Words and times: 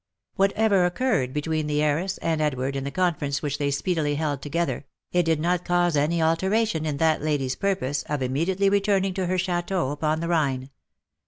Whatever 0.35 0.85
occurred 0.87 1.31
between 1.31 1.67
the 1.67 1.83
heiress 1.83 2.17
and 2.23 2.41
Edward 2.41 2.75
in 2.75 2.85
the 2.85 2.89
conference 2.89 3.43
which 3.43 3.59
they 3.59 3.69
speedily 3.69 4.15
held 4.15 4.41
together, 4.41 4.87
it 5.11 5.21
did 5.21 5.39
not 5.39 5.63
cause 5.63 5.95
any 5.95 6.19
alteration 6.19 6.87
in 6.87 6.97
that 6.97 7.21
lady's 7.21 7.55
purpose 7.55 8.01
of 8.09 8.23
immediately 8.23 8.67
returning 8.67 9.13
to 9.13 9.27
her 9.27 9.37
chateau 9.37 9.91
upon 9.91 10.19
the 10.19 10.27
Rhine. 10.27 10.71